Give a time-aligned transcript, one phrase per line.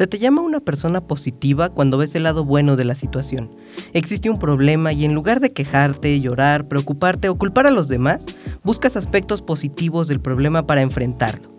[0.00, 3.50] Se te llama una persona positiva cuando ves el lado bueno de la situación.
[3.92, 8.24] Existe un problema y en lugar de quejarte, llorar, preocuparte o culpar a los demás,
[8.64, 11.50] buscas aspectos positivos del problema para enfrentarlo.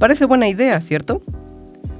[0.00, 1.22] Parece buena idea, ¿cierto?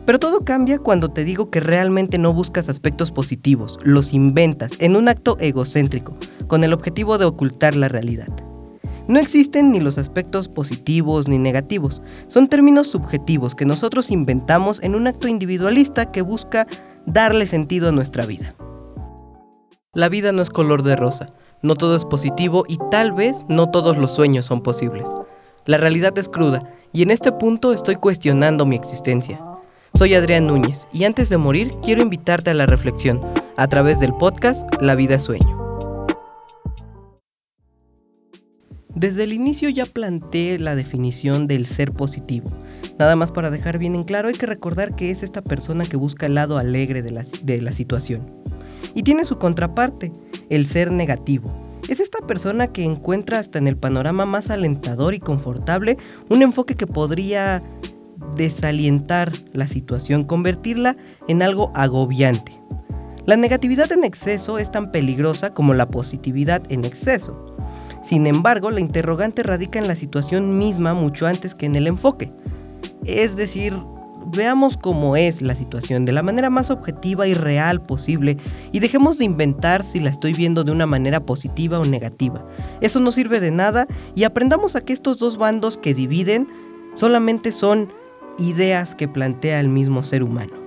[0.04, 4.96] Pero todo cambia cuando te digo que realmente no buscas aspectos positivos, los inventas en
[4.96, 6.16] un acto egocéntrico,
[6.48, 8.34] con el objetivo de ocultar la realidad.
[9.06, 14.94] No existen ni los aspectos positivos ni negativos, son términos subjetivos que nosotros inventamos en
[14.94, 16.66] un acto individualista que busca
[17.04, 18.54] darle sentido a nuestra vida.
[19.92, 21.26] La vida no es color de rosa,
[21.62, 25.08] no todo es positivo y tal vez no todos los sueños son posibles.
[25.66, 26.62] La realidad es cruda
[26.92, 29.40] y en este punto estoy cuestionando mi existencia.
[29.94, 33.20] Soy Adrián Núñez y antes de morir quiero invitarte a la reflexión
[33.56, 35.53] a través del podcast La vida es sueño.
[38.94, 42.50] Desde el inicio ya planteé la definición del ser positivo.
[42.98, 45.96] Nada más para dejar bien en claro, hay que recordar que es esta persona que
[45.96, 48.24] busca el lado alegre de la, situación.
[48.94, 50.12] Y tiene su contraparte,
[50.48, 51.52] el ser negativo.
[51.88, 55.96] Es esta persona que encuentra hasta en el panorama más alentador y confortable
[56.30, 57.62] un enfoque que podría
[58.36, 60.96] desalientar la situación, convertirla
[61.26, 62.52] en algo agobiante.
[63.26, 67.56] La negatividad en exceso es tan peligrosa como la positividad en exceso.
[68.04, 72.28] Sin embargo, la interrogante radica en la situación misma mucho antes que en el enfoque.
[73.06, 73.74] Es decir,
[74.26, 78.36] veamos cómo es la situación de la manera más objetiva y real posible
[78.72, 82.46] y dejemos de inventar si la estoy viendo de una manera positiva o negativa.
[82.82, 86.46] Eso no sirve de nada y aprendamos a que estos dos bandos que dividen
[86.94, 87.90] solamente son
[88.38, 90.63] ideas que plantea el mismo ser humano.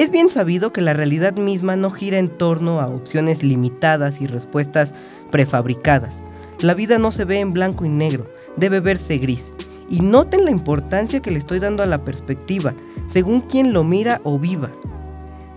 [0.00, 4.26] Es bien sabido que la realidad misma no gira en torno a opciones limitadas y
[4.26, 4.94] respuestas
[5.30, 6.16] prefabricadas.
[6.60, 8.24] La vida no se ve en blanco y negro,
[8.56, 9.52] debe verse gris.
[9.90, 12.72] Y noten la importancia que le estoy dando a la perspectiva,
[13.08, 14.70] según quien lo mira o viva.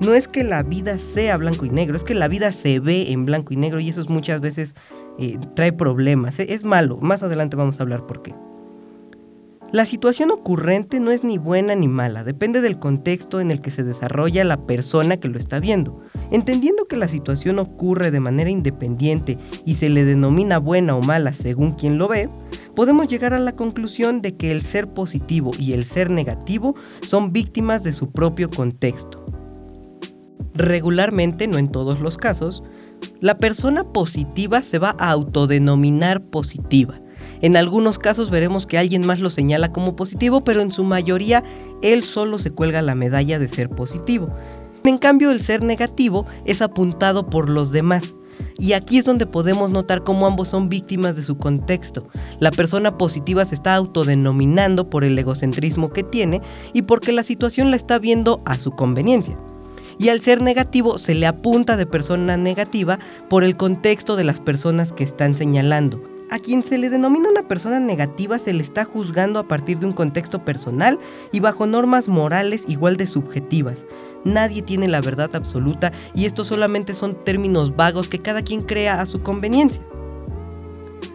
[0.02, 3.14] No es que la vida sea blanco y negro, es que la vida se ve
[3.14, 4.76] en blanco y negro y eso muchas veces
[5.20, 6.38] eh, trae problemas.
[6.42, 8.36] Es malo, más adelante vamos a hablar por qué.
[9.73, 13.72] La situación ocurrente no es ni buena ni mala, depende del contexto en el que
[13.72, 15.97] se desarrolla la persona que lo está viendo.
[16.29, 21.34] Entendiendo que la situación ocurre de manera independiente y se le denomina buena o mala
[21.34, 22.29] según quien lo ve,
[22.75, 27.34] podemos llegar a la conclusión de que el ser positivo y el ser negativo son
[27.34, 29.25] víctimas de su propio contexto.
[30.53, 32.61] Regularmente, no en todos los casos,
[33.22, 37.01] la persona positiva se va a autodenominar positiva
[37.44, 41.44] en algunos casos veremos que alguien más lo señala como positivo, pero en su mayoría
[41.81, 44.30] él solo se cuelga la medalla de ser positivo.
[44.86, 48.16] En cambio, el ser negativo es apuntado por los demás.
[48.58, 52.08] Y aquí es donde podemos notar cómo ambos son víctimas de su contexto.
[52.40, 57.72] La persona positiva se está autodenominando por el egocentrismo que tiene y porque la situación
[57.72, 59.38] la está viendo a su conveniencia.
[60.00, 63.00] Y al ser negativo se le apunta de persona negativa
[63.30, 66.12] por el contexto de las personas que están señalando.
[66.29, 69.85] A quien se le denomina una persona negativa se le está juzgando a partir de
[69.85, 71.00] un contexto personal
[71.31, 73.85] y bajo normas morales igual de subjetivas.
[74.23, 79.01] Nadie tiene la verdad absoluta y estos solamente son términos vagos que cada quien crea
[79.01, 79.81] a su conveniencia.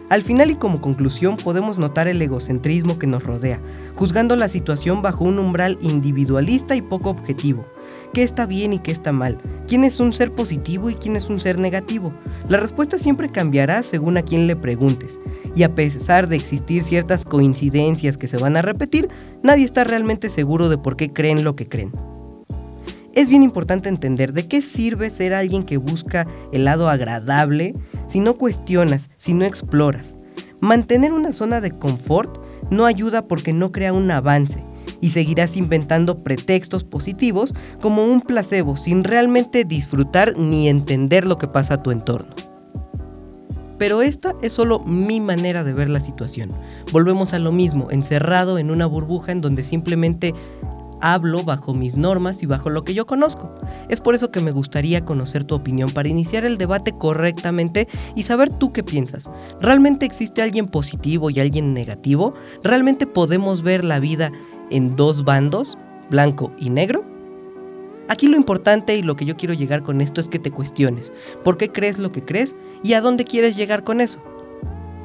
[0.09, 3.61] Al final y como conclusión podemos notar el egocentrismo que nos rodea,
[3.95, 7.63] juzgando la situación bajo un umbral individualista y poco objetivo.
[8.11, 9.39] ¿Qué está bien y qué está mal?
[9.67, 12.11] ¿Quién es un ser positivo y quién es un ser negativo?
[12.47, 15.19] La respuesta siempre cambiará según a quién le preguntes.
[15.55, 19.09] Y a pesar de existir ciertas coincidencias que se van a repetir,
[19.43, 21.91] nadie está realmente seguro de por qué creen lo que creen.
[23.19, 27.75] Es bien importante entender de qué sirve ser alguien que busca el lado agradable
[28.07, 30.15] si no cuestionas, si no exploras.
[30.61, 32.41] Mantener una zona de confort
[32.71, 34.63] no ayuda porque no crea un avance
[35.01, 41.49] y seguirás inventando pretextos positivos como un placebo sin realmente disfrutar ni entender lo que
[41.49, 42.33] pasa a tu entorno.
[43.77, 46.51] Pero esta es solo mi manera de ver la situación.
[46.93, 50.33] Volvemos a lo mismo, encerrado en una burbuja en donde simplemente
[51.01, 53.53] hablo bajo mis normas y bajo lo que yo conozco.
[53.89, 58.23] Es por eso que me gustaría conocer tu opinión para iniciar el debate correctamente y
[58.23, 59.29] saber tú qué piensas.
[59.61, 62.33] ¿Realmente existe alguien positivo y alguien negativo?
[62.63, 64.31] ¿Realmente podemos ver la vida
[64.71, 65.77] en dos bandos,
[66.09, 67.03] blanco y negro?
[68.09, 71.13] Aquí lo importante y lo que yo quiero llegar con esto es que te cuestiones.
[71.43, 74.19] ¿Por qué crees lo que crees y a dónde quieres llegar con eso?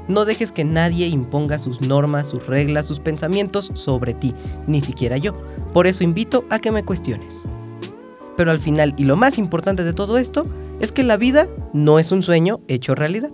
[0.08, 4.34] No dejes que nadie imponga sus normas, sus reglas, sus pensamientos sobre ti,
[4.66, 5.32] ni siquiera yo.
[5.74, 7.44] Por eso invito a que me cuestiones.
[8.36, 10.46] Pero al final, y lo más importante de todo esto,
[10.80, 13.32] es que la vida no es un sueño hecho realidad.